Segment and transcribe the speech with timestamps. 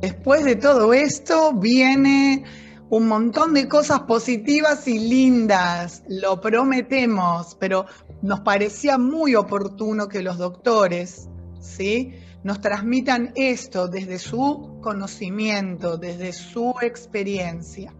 [0.00, 2.44] Después de todo esto viene
[2.90, 7.86] un montón de cosas positivas y lindas, lo prometemos, pero
[8.22, 11.28] nos parecía muy oportuno que los doctores,
[11.60, 12.14] ¿sí?
[12.44, 17.92] nos transmitan esto desde su conocimiento, desde su experiencia.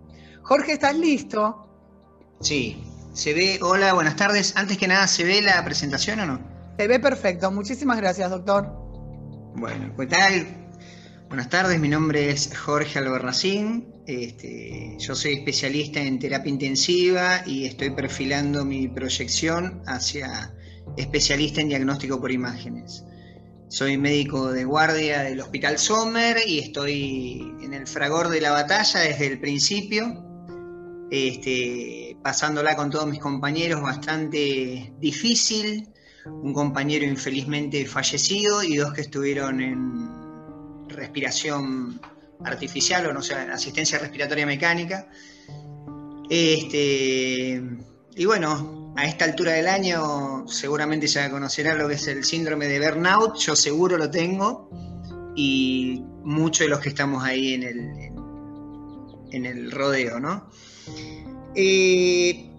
[0.42, 1.68] Jorge, ¿estás listo?
[2.40, 4.56] Sí, se ve, hola, buenas tardes.
[4.56, 6.40] Antes que nada, ¿se ve la presentación o no?
[6.78, 8.72] Se ve perfecto, muchísimas gracias, doctor.
[9.56, 10.67] Bueno, ¿qué tal?
[11.28, 13.92] Buenas tardes, mi nombre es Jorge Albarracín.
[14.06, 20.54] Este, yo soy especialista en terapia intensiva y estoy perfilando mi proyección hacia
[20.96, 23.04] especialista en diagnóstico por imágenes.
[23.68, 29.00] Soy médico de guardia del Hospital Sommer y estoy en el fragor de la batalla
[29.00, 30.24] desde el principio,
[31.10, 35.90] este, pasándola con todos mis compañeros bastante difícil,
[36.24, 40.17] un compañero infelizmente fallecido y dos que estuvieron en
[40.98, 42.00] respiración
[42.44, 45.08] artificial o no sé, asistencia respiratoria mecánica.
[46.28, 47.62] Este,
[48.14, 52.66] y bueno, a esta altura del año seguramente ya conocerá lo que es el síndrome
[52.66, 54.68] de burnout, yo seguro lo tengo
[55.36, 58.12] y muchos de los que estamos ahí en el,
[59.30, 60.50] en, el rodeo, ¿no?
[61.54, 62.50] Eh,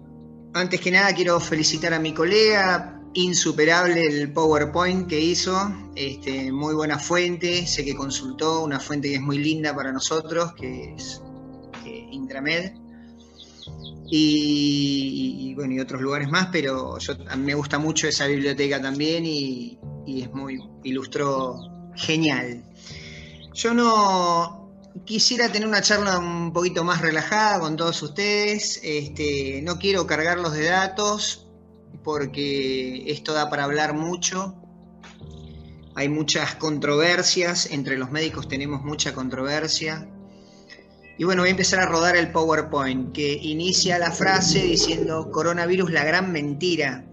[0.54, 6.74] antes que nada quiero felicitar a mi colega, insuperable el PowerPoint que hizo, este, muy
[6.74, 11.20] buena fuente, sé que consultó, una fuente que es muy linda para nosotros, que es
[11.84, 12.72] eh, Intramed
[14.12, 19.78] y, bueno, y otros lugares más, pero yo, me gusta mucho esa biblioteca también y,
[20.06, 21.56] es muy, ilustró
[21.94, 22.64] genial.
[23.54, 24.72] Yo no
[25.04, 30.52] quisiera tener una charla un poquito más relajada con todos ustedes, este, no quiero cargarlos
[30.54, 31.49] de datos
[32.02, 34.54] porque esto da para hablar mucho,
[35.94, 40.08] hay muchas controversias, entre los médicos tenemos mucha controversia,
[41.20, 45.90] y bueno, voy a empezar a rodar el PowerPoint que inicia la frase diciendo coronavirus
[45.90, 47.04] la gran mentira.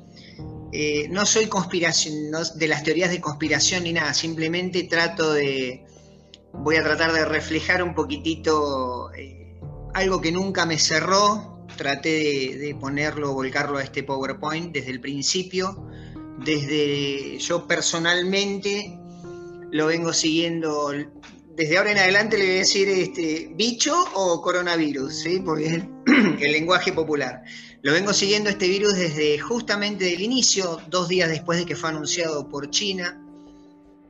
[0.72, 5.86] Eh, no soy conspiración, de las teorías de conspiración ni nada, simplemente trato de,
[6.54, 9.60] voy a tratar de reflejar un poquitito eh,
[9.94, 15.88] algo que nunca me cerró, traté de, ponerlo, volcarlo a este PowerPoint desde el principio,
[16.44, 19.00] desde yo personalmente
[19.72, 20.92] lo vengo siguiendo
[21.58, 25.42] desde ahora en adelante le voy a decir este, bicho o coronavirus, ¿sí?
[25.44, 27.42] porque el, lenguaje popular.
[27.82, 31.90] Lo vengo siguiendo este virus desde justamente el inicio, dos días después de que fue
[31.90, 33.24] anunciado por China,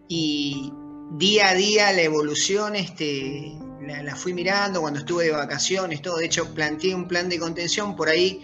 [0.10, 0.74] y
[1.12, 3.58] día a día la evolución este,
[3.88, 6.18] la, fui mirando cuando estuve de vacaciones, todo.
[6.18, 8.42] De hecho, planteé un plan de contención por ahí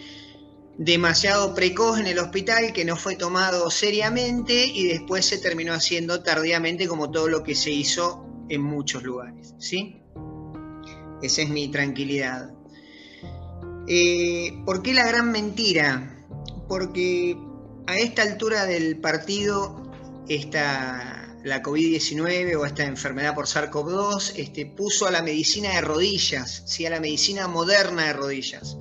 [0.77, 6.23] demasiado precoz en el hospital que no fue tomado seriamente y después se terminó haciendo
[6.23, 10.01] tardíamente como todo lo que se hizo en muchos lugares, ¿sí?
[11.21, 12.51] Esa es mi tranquilidad.
[13.87, 16.25] Eh, ¿Por qué la gran mentira?
[16.67, 17.37] Porque
[17.85, 19.91] a esta altura del partido
[20.27, 21.12] está
[21.43, 26.85] la COVID-19 o esta enfermedad por SARS-CoV-2 este, puso a la medicina de rodillas, ¿sí?
[26.85, 28.77] a la medicina moderna de rodillas.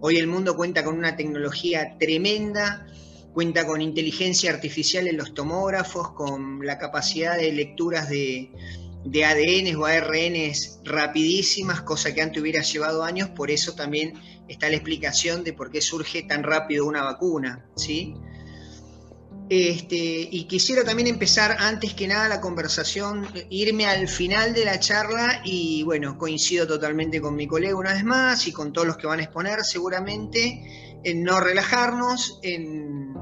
[0.00, 2.86] Hoy el mundo cuenta con una tecnología tremenda,
[3.32, 8.50] cuenta con inteligencia artificial en los tomógrafos, con la capacidad de lecturas de,
[9.04, 14.14] de ADN o ARNs rapidísimas, cosa que antes hubiera llevado años, por eso también
[14.48, 18.14] está la explicación de por qué surge tan rápido una vacuna, ¿sí?
[19.54, 24.80] Este, y quisiera también empezar antes que nada la conversación, irme al final de la
[24.80, 28.96] charla y bueno, coincido totalmente con mi colega una vez más y con todos los
[28.96, 33.12] que van a exponer seguramente en no relajarnos, en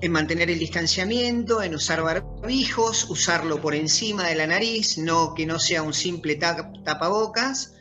[0.00, 5.44] en mantener el distanciamiento, en usar barbijos, usarlo por encima de la nariz, no que
[5.44, 7.74] no sea un simple tapabocas,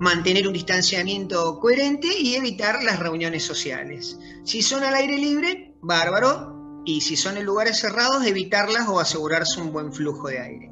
[0.00, 4.18] mantener un distanciamiento coherente y evitar las reuniones sociales.
[4.44, 6.59] Si son al aire libre, bárbaro,
[6.96, 10.70] y si son en lugares cerrados, evitarlas o asegurarse un buen flujo de aire.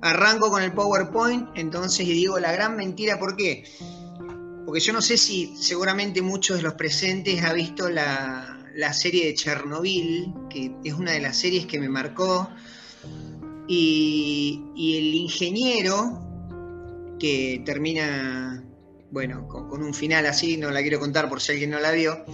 [0.00, 3.64] Arranco con el PowerPoint, entonces, y digo la gran mentira, ¿por qué?
[4.64, 9.26] Porque yo no sé si seguramente muchos de los presentes ha visto la, la serie
[9.26, 12.50] de Chernobyl, que es una de las series que me marcó,
[13.68, 16.22] y, el ingeniero
[17.18, 18.64] que termina,
[19.10, 22.24] bueno, con, un final así, no la quiero contar por si alguien no la vio,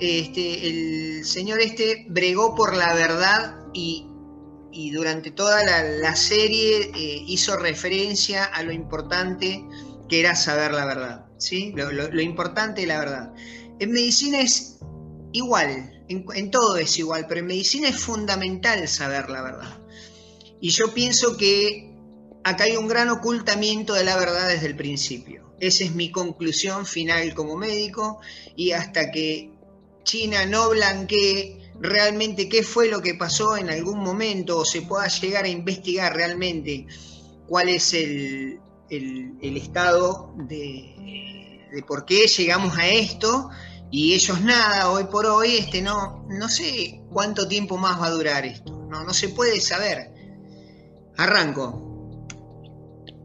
[0.00, 4.08] este, el señor este bregó por la verdad y,
[4.92, 9.64] durante toda la, serie eh, hizo referencia a lo importante
[10.08, 11.72] que era saber la verdad, ¿sí?
[11.76, 13.34] Lo, importante de la verdad.
[13.78, 14.78] En medicina es
[15.32, 19.78] igual, en, todo es igual, pero en medicina es fundamental saber la verdad.
[20.60, 21.94] Y yo pienso que
[22.44, 25.54] acá hay un gran ocultamiento de la verdad desde el principio.
[25.60, 28.20] Esa es mi conclusión final como médico
[28.56, 29.51] y hasta que
[30.04, 35.08] China no blanquee realmente qué fue lo que pasó en algún momento o se pueda
[35.08, 36.86] llegar a investigar realmente
[37.48, 38.60] cuál es el,
[39.40, 43.50] estado de, de, por qué llegamos a esto
[43.90, 48.10] y ellos nada, hoy por hoy, este, no, no sé cuánto tiempo más va a
[48.10, 50.12] durar esto, no, no se puede saber.
[51.18, 51.90] Arranco.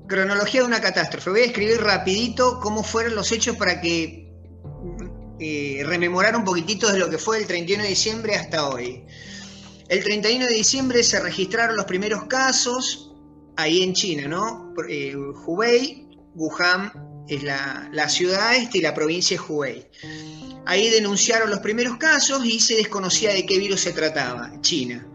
[0.07, 1.29] Cronología de una catástrofe.
[1.29, 4.26] Voy a escribir rapidito cómo fueron los hechos para que
[5.39, 9.03] eh, rememorar un poquitito de lo que fue el 31 de diciembre hasta hoy.
[9.87, 13.13] El 31 de diciembre se registraron los primeros casos
[13.55, 14.73] ahí en China, ¿no?
[14.89, 19.87] Eh, Hubei, Wuhan es la, la, ciudad este y la provincia es Hubei.
[20.65, 25.07] Ahí denunciaron los primeros casos y se desconocía de qué virus se trataba, China.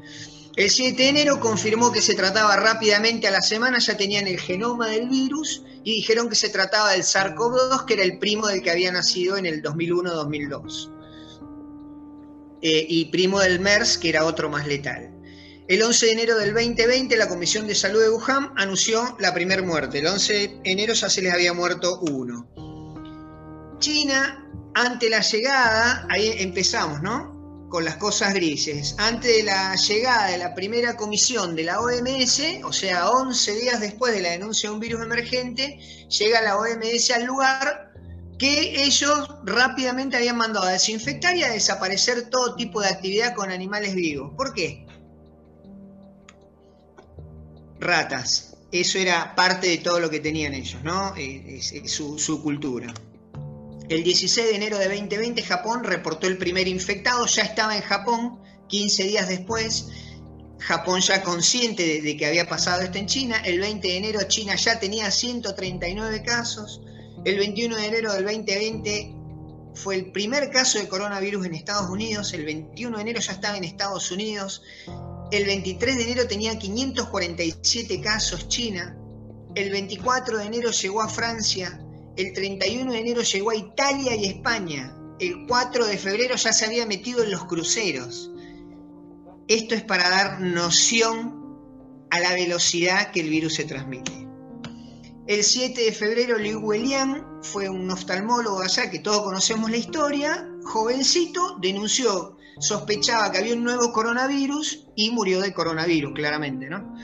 [0.54, 4.38] El 7 de enero confirmó que se trataba rápidamente a la semana, ya tenían el
[4.38, 8.62] genoma del virus y dijeron que se trataba del SARS-CoV-2, que era el primo del
[8.62, 10.90] que había nacido en el 2001-2002.
[12.60, 15.10] Eh, y primo del MERS, que era otro más letal.
[15.68, 19.62] El 11 de enero del 2020, la Comisión de Salud de Wuhan anunció la primera
[19.62, 20.00] muerte.
[20.00, 22.46] El 11 de enero ya se les había muerto uno.
[23.78, 27.31] China, ante la llegada, ahí empezamos, ¿no?
[27.72, 28.94] Con las cosas grises.
[28.98, 33.80] Antes de la llegada de la primera comisión de la OMS, o sea, 11 días
[33.80, 35.78] después de la denuncia de un virus emergente,
[36.10, 37.94] llega la OMS al lugar
[38.38, 43.50] que ellos rápidamente habían mandado a desinfectar y a desaparecer todo tipo de actividad con
[43.50, 44.34] animales vivos.
[44.36, 44.86] ¿Por qué?
[47.80, 48.54] Ratas.
[48.70, 51.14] Eso era parte de todo lo que tenían ellos, ¿no?
[51.16, 52.92] Eh, su, su cultura.
[53.92, 58.38] El 16 de enero de 2020 Japón reportó el primer infectado, ya estaba en Japón,
[58.68, 59.88] 15 días después,
[60.60, 64.54] Japón ya consciente de, que había pasado esto en China, el 20 de enero China
[64.54, 66.80] ya tenía 139 casos,
[67.26, 69.14] el 21 de enero del 2020
[69.74, 73.58] fue el primer caso de coronavirus en Estados Unidos, el 21 de enero ya estaba
[73.58, 74.62] en Estados Unidos,
[75.30, 78.96] el 23 de enero tenía 547 casos China,
[79.54, 81.78] el 24 de enero llegó a Francia,
[82.16, 84.96] el 31 de enero llegó a Italia y España.
[85.18, 88.30] El 4 de febrero ya se había metido en los cruceros.
[89.48, 91.42] Esto es para dar noción
[92.10, 94.12] a la velocidad que el virus se transmite.
[95.26, 100.48] El 7 de febrero Liu Welian fue un oftalmólogo allá que todos conocemos la historia,
[100.64, 106.94] jovencito, denunció, sospechaba que había un nuevo coronavirus y murió de coronavirus, claramente, ¿no?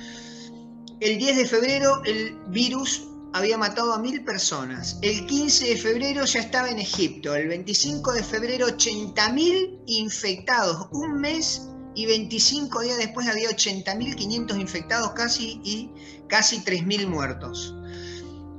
[1.00, 4.98] El 10 de febrero el virus había matado a mil personas.
[5.02, 7.34] El 15 de febrero ya estaba en Egipto.
[7.34, 10.88] El 25 de febrero 80.000 infectados.
[10.92, 15.90] Un mes y 25 días después había 80.500 infectados casi y
[16.28, 17.74] casi 3.000 muertos.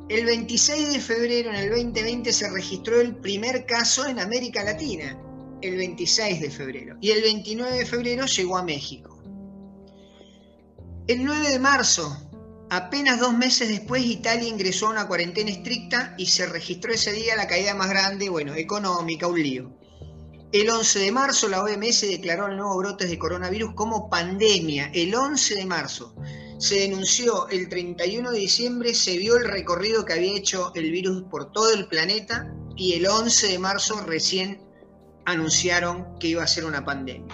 [0.10, 5.18] El 26 de febrero en el 2020 se registró el primer caso en América Latina.
[5.62, 6.98] El 26 de febrero.
[7.02, 9.18] Y el 29 de febrero llegó a México.
[11.08, 12.29] El 9 de marzo
[12.72, 17.36] Apenas dos meses después Italia ingresó a una cuarentena estricta y se registró ese día
[17.36, 19.72] la caída más grande, bueno, económica, un lío.
[20.52, 24.92] El 11 de marzo la OMS declaró el nuevo brote de coronavirus como pandemia.
[24.94, 26.14] El 11 de marzo
[26.60, 31.24] se denunció, el 31 de diciembre se vio el recorrido que había hecho el virus
[31.24, 34.62] por todo el planeta y el 11 de marzo recién
[35.26, 37.34] anunciaron que iba a ser una pandemia.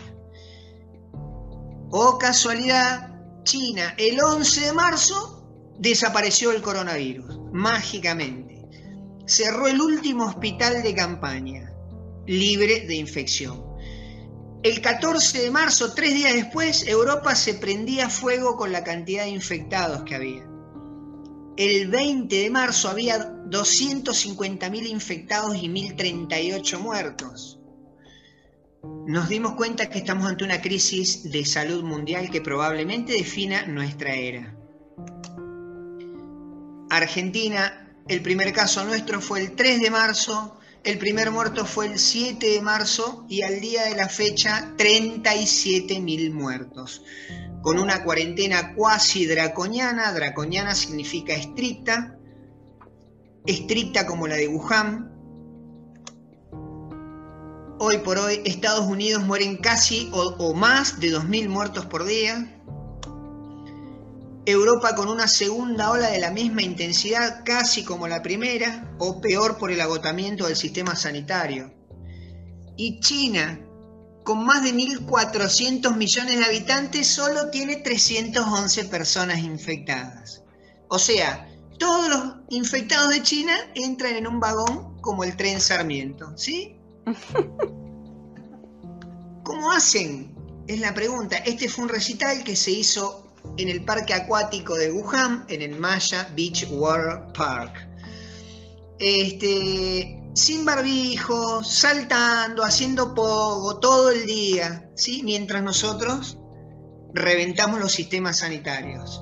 [1.89, 3.14] O casualidad,
[3.45, 8.65] China, el 11 de marzo, desapareció el coronavirus, mágicamente.
[9.27, 11.71] Cerró el último hospital de campaña,
[12.25, 13.63] libre de infección.
[14.63, 19.29] El 14 de marzo, tres días después, Europa se prendía fuego con la cantidad de
[19.29, 20.49] infectados que había.
[21.55, 27.59] El 20 de marzo había 250.000 infectados y 1.038 muertos
[29.07, 34.15] nos dimos cuenta que estamos ante una crisis de salud mundial que probablemente defina nuestra
[34.15, 34.55] era.
[36.89, 41.99] Argentina, el primer caso nuestro fue el 3 de marzo, el primer muerto fue el
[41.99, 47.03] 7 de marzo y al día de la fecha 37.000 muertos,
[47.61, 52.17] con una cuarentena cuasi draconiana, draconiana significa estricta,
[53.45, 55.14] estricta como la de Wuhan,
[57.77, 62.57] Hoy por hoy, Estados Unidos mueren casi o, más de 2.000 muertos por día.
[64.45, 69.57] Europa con una segunda ola de la misma intensidad, casi como la primera, o peor
[69.57, 71.73] por el agotamiento del sistema sanitario.
[72.77, 73.59] Y China,
[74.23, 80.43] con más de 1.400 millones de habitantes, solo tiene 311 personas infectadas.
[80.87, 86.37] O sea, todos los infectados de China entran en un vagón como el tren Sarmiento,
[86.37, 86.74] ¿sí?
[89.43, 90.33] ¿Cómo hacen?
[90.67, 91.37] Es la pregunta.
[91.37, 95.79] Este fue un recital que se hizo en el parque acuático de Wuhan, en el
[95.79, 97.87] Maya Beach Water Park.
[98.97, 105.21] Este, sin barbijo, saltando, haciendo pogo todo el día, ¿sí?
[105.23, 106.37] mientras nosotros
[107.13, 109.21] reventamos los sistemas sanitarios.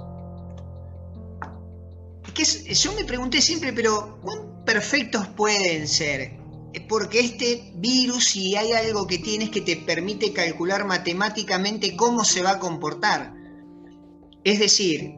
[2.34, 6.43] que yo me pregunté siempre, pero ¿cuán perfectos pueden ser?
[6.90, 12.24] Porque este virus, si hay algo que tiene, es que te permite calcular matemáticamente cómo
[12.26, 13.34] se va a comportar.
[14.44, 15.16] Es decir,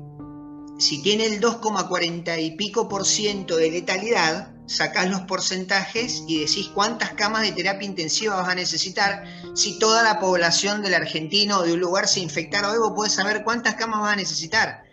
[0.78, 6.70] si tiene el 2,40 y pico por ciento de letalidad, sacás los porcentajes y decís
[6.74, 9.24] cuántas camas de terapia intensiva vas a necesitar.
[9.54, 13.14] Si toda la población del argentino o de un lugar se infectara hoy, vos podés
[13.14, 14.84] saber cuántas camas vas a necesitar,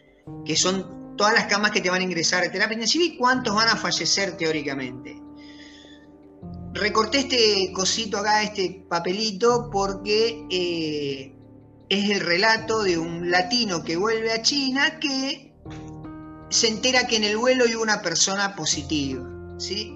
[0.45, 3.55] que son todas las camas que te van a ingresar de terapia intensiva y cuántos
[3.55, 5.22] van a fallecer teóricamente.
[6.75, 11.35] Recorté este cosito acá, este papelito, porque eh,
[11.89, 15.53] es el relato de un latino que vuelve a China que
[16.49, 19.23] se entera que en el vuelo hay una persona positiva.
[19.59, 19.95] ¿sí?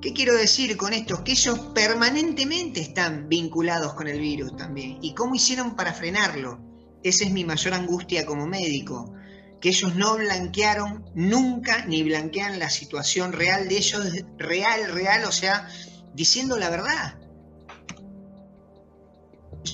[0.00, 1.24] ¿Qué quiero decir con esto?
[1.24, 4.98] Que ellos permanentemente están vinculados con el virus también.
[5.02, 6.60] ¿Y cómo hicieron para frenarlo?
[7.02, 9.12] Esa es mi mayor angustia como médico.
[9.60, 14.06] Que ellos no blanquearon nunca ni blanquean la situación real de ellos,
[14.38, 15.68] real, real, o sea,
[16.14, 17.18] diciendo la verdad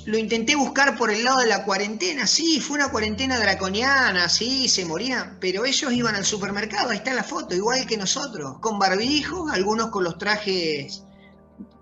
[0.06, 4.68] lo intenté buscar por el lado de la cuarentena, sí, fue una cuarentena draconiana, sí,
[4.68, 8.78] se morían, pero ellos iban al supermercado, ahí está la foto, igual que nosotros, con
[8.78, 11.04] barbijos, algunos con los trajes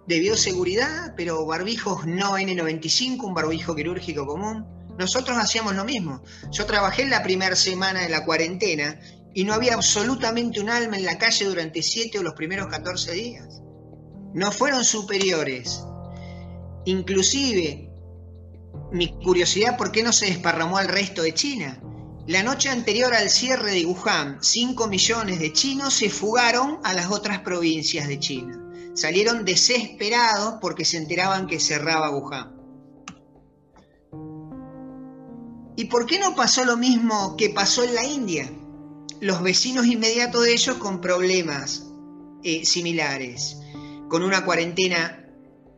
[0.07, 4.67] de bioseguridad, pero barbijos no N95, un barbijo quirúrgico común.
[4.99, 6.23] Nosotros hacíamos lo mismo.
[6.51, 8.99] Yo trabajé en la primera semana de la cuarentena
[9.35, 13.13] y no había absolutamente un alma en la calle durante 7 o los primeros 14
[13.13, 13.63] días.
[14.35, 15.83] No fueron superiores.
[16.85, 17.93] Inclusive
[18.91, 21.81] mi curiosidad, ¿por qué no se desparramó al resto de China?
[22.27, 27.11] La noche anterior al cierre de Wuhan, 5 millones de chinos se fugaron a las
[27.11, 28.61] otras provincias de China.
[28.95, 32.52] Salieron desesperados porque se enteraban que cerraba Wuhan.
[35.77, 38.51] ¿Y por qué no pasó lo mismo que pasó en la India?
[39.21, 41.87] Los vecinos inmediatos de ellos con problemas
[42.43, 43.57] eh, similares,
[44.09, 45.27] con una cuarentena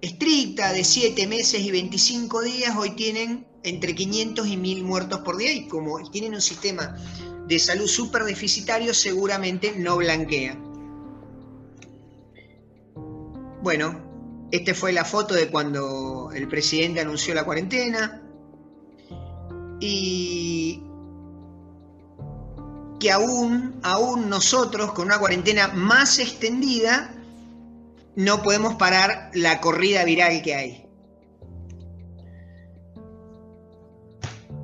[0.00, 5.36] estricta de 7 meses y 25 días, hoy tienen entre 500 y 1000 muertos por
[5.36, 6.96] día y como tienen un sistema
[7.46, 10.62] de salud súper deficitario, seguramente no blanquean.
[13.62, 18.23] Bueno, esta fue la foto de cuando el presidente anunció la cuarentena
[19.80, 20.82] y
[23.00, 27.14] que aún, aún nosotros con una cuarentena más extendida,
[28.16, 30.84] no podemos parar la corrida viral que hay.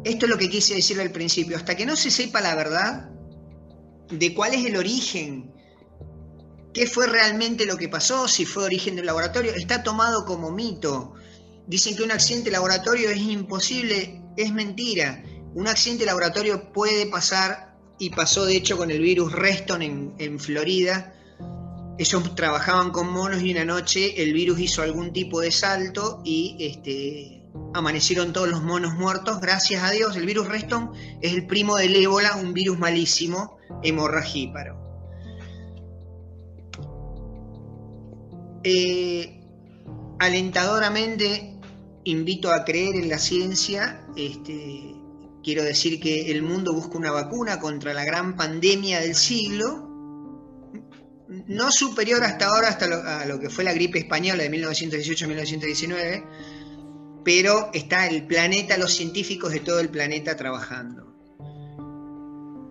[0.04, 1.56] Esto es lo que quise decir al principio.
[1.56, 3.10] Hasta que no se sepa la verdad
[4.08, 5.52] de cuál es el origen,
[6.72, 11.14] qué fue realmente lo que pasó, si fue origen del laboratorio, está tomado como mito.
[11.66, 15.22] Dicen que un accidente de laboratorio es imposible, es mentira.
[15.54, 20.14] Un accidente de laboratorio puede pasar y pasó de hecho con el virus Reston en,
[20.18, 21.14] en Florida
[22.00, 26.56] ellos trabajaban con monos y una noche el virus hizo algún tipo de salto y
[26.58, 27.42] este,
[27.74, 29.38] amanecieron todos los monos muertos.
[29.38, 34.80] Gracias a Dios, el virus Reston es el primo del ébola, un virus malísimo, hemorragíparo.
[38.64, 39.44] Eh,
[40.18, 41.49] alentadoramente
[42.04, 44.06] invito a creer en la ciencia.
[44.16, 44.94] Este,
[45.42, 49.90] quiero decir que el mundo busca una vacuna contra la gran pandemia del siglo
[51.46, 56.24] no superior hasta ahora hasta a lo que fue la gripe española de 1918-1919,
[57.24, 61.06] pero está el planeta, los científicos de todo el planeta trabajando.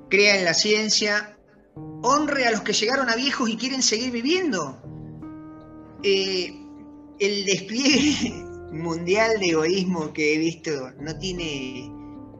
[0.10, 1.38] Crea en la ciencia,
[1.76, 4.82] honre a los que llegaron a viejos y quieren seguir viviendo.
[6.04, 6.54] Eh,
[7.20, 11.92] el despliegue mundial de egoísmo que he visto no tiene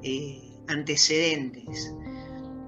[0.04, 1.94] eh, antecedentes.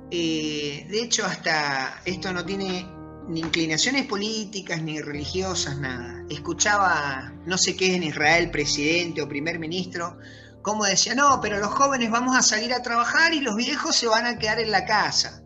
[0.10, 2.86] Eh, de hecho, hasta esto no tiene
[3.28, 6.26] ni inclinaciones políticas ni religiosas, nada.
[6.30, 10.18] Escuchaba, no sé qué es en Israel, presidente o primer ministro,
[10.62, 14.08] como decía, no, pero los jóvenes vamos a salir a trabajar y los viejos se
[14.08, 15.44] van a quedar en la casa.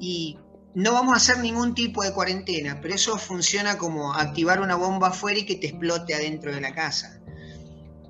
[0.00, 0.38] Y
[0.74, 5.08] no vamos a hacer ningún tipo de cuarentena, pero eso funciona como activar una bomba
[5.08, 7.17] afuera y que te explote adentro de la casa.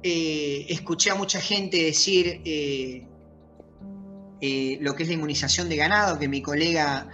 [0.02, 3.06] Eh, escuché a mucha gente decir, eh,
[4.40, 7.10] eh, lo que es la inmunización de ganado, que mi colega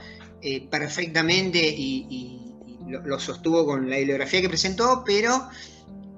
[0.71, 2.53] perfectamente y,
[2.87, 5.49] lo, sostuvo con la bibliografía que presentó, pero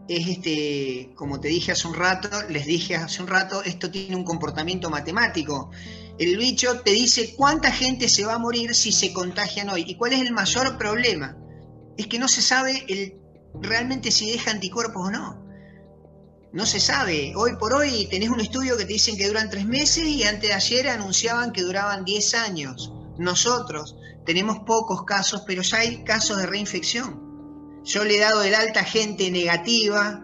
[0.08, 4.16] es este, como te dije hace un rato, les dije hace un rato, esto tiene
[4.16, 5.70] un comportamiento matemático.
[6.18, 9.84] El bicho te dice cuánta gente se va a morir si se contagian hoy.
[9.86, 11.36] ¿Y cuál es el mayor problema?
[11.96, 13.14] Es que no se sabe el,
[13.62, 15.45] realmente si deja anticuerpos o no.
[16.52, 17.34] No se sabe.
[17.36, 20.48] Hoy por hoy tenés un estudio que te dicen que duran tres meses y antes
[20.48, 22.92] de ayer anunciaban que duraban 10 años.
[23.18, 27.82] Nosotros tenemos pocos casos, pero ya hay casos de reinfección.
[27.84, 30.22] Yo le he dado el alta gente negativa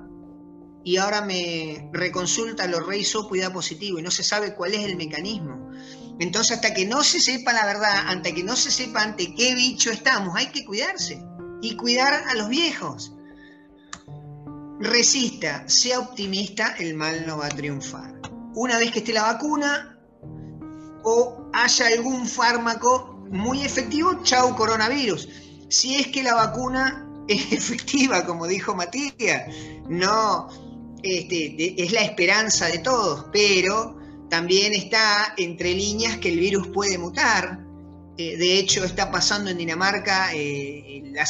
[0.84, 4.74] y ahora me reconsulta los rey sopo y da positivo y no se sabe cuál
[4.74, 5.70] es el mecanismo.
[6.18, 9.54] Entonces, hasta que no se sepa la verdad, hasta que no se sepa ante qué
[9.54, 11.22] bicho estamos, hay que cuidarse
[11.60, 13.12] y cuidar a los viejos
[14.82, 18.20] resista, sea optimista, el mal no va a triunfar.
[18.54, 19.98] Una vez que esté la vacuna
[21.04, 25.28] o haya algún fármaco muy efectivo, chau coronavirus.
[25.68, 29.44] Si es que la vacuna es efectiva, como dijo Matías,
[29.88, 30.48] no
[31.02, 33.98] este, es la esperanza de todos, pero
[34.28, 37.60] también está entre líneas que el virus puede mutar.
[38.18, 41.24] Eh, de hecho, está pasando en Dinamarca eh, la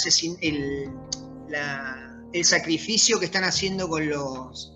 [2.33, 4.75] el sacrificio que están haciendo con los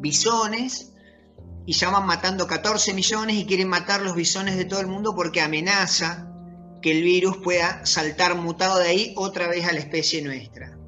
[0.00, 0.92] bisones
[1.66, 5.14] y ya van matando 14 millones y quieren matar los bisones de todo el mundo
[5.14, 6.28] porque amenaza
[6.80, 10.78] que el virus pueda saltar mutado de ahí otra vez a la especie nuestra.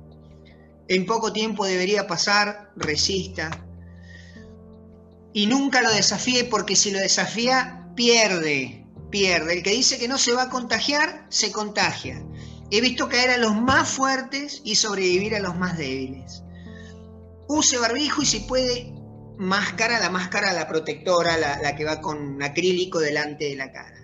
[0.88, 3.50] En poco tiempo debería pasar, resista.
[5.32, 9.52] Y nunca lo desafíe porque si lo desafía, pierde, pierde.
[9.54, 12.24] El que dice que no se va a contagiar, se contagia.
[12.70, 16.44] He visto caer a los más fuertes y sobrevivir a los más débiles.
[17.48, 18.94] Use barbijo y si puede,
[19.36, 23.96] máscara, la máscara, la protectora, la, que va con acrílico delante de la cara.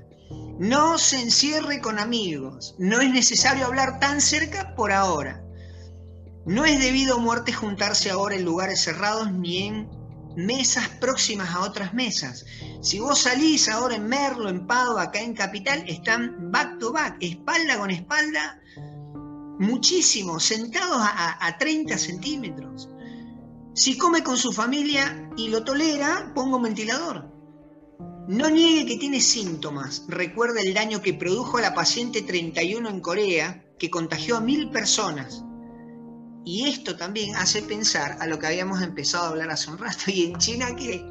[0.59, 2.75] No se encierre con amigos.
[2.79, 5.45] No es necesario hablar tan cerca por ahora.
[6.45, 9.96] No es debido a muerte juntarse ahora en lugares cerrados ni en
[10.37, 12.45] mesas próximas a otras mesas.
[12.83, 17.17] Si vos salís ahora en Merlo, en Padua, acá en Capital, están back to back,
[17.21, 18.61] espalda con espalda,
[19.59, 22.89] muchísimo, sentados a, 30 centímetros.
[23.75, 27.33] Si come con su familia y lo tolera, ponga un ventilador.
[28.29, 30.05] No niegue que tiene síntomas.
[30.09, 34.71] Recuerda el daño que produjo a la paciente 31 en Corea, que contagió a mil
[34.71, 35.46] personas.
[36.47, 40.05] Y esto también hace pensar a lo que habíamos empezado a hablar hace un rato.
[40.07, 41.05] ¿Y en China qué?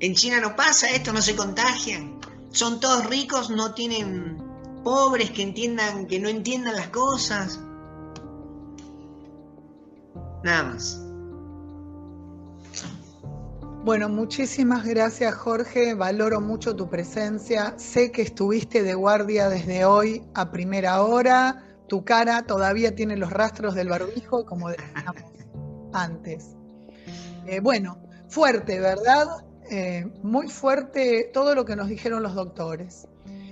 [0.00, 2.18] En China no pasa esto, no se contagian.
[2.50, 4.42] Son todos ricos, no tienen
[4.82, 7.60] pobres que entiendan, que no entiendan las cosas.
[10.42, 10.98] Nada más.
[13.84, 17.74] Bueno, muchísimas gracias Jorge, valoro mucho tu presencia.
[17.78, 23.30] Sé que estuviste de guardia desde hoy a primera hora tu cara todavía tiene los
[23.30, 24.68] rastros del barbijo, como
[25.92, 26.56] antes.
[27.46, 27.98] Eh, bueno,
[28.28, 29.26] fuerte, ¿verdad?
[29.68, 33.08] Eh, muy fuerte todo lo que nos dijeron los doctores.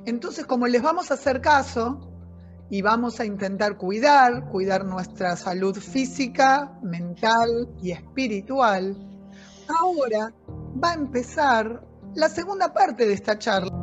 [0.06, 2.12] Entonces, como les vamos a hacer caso
[2.70, 8.96] y vamos a intentar cuidar, cuidar nuestra salud física, mental y espiritual,
[9.80, 10.32] ahora
[10.80, 13.77] va a empezar la segunda parte de esta charla.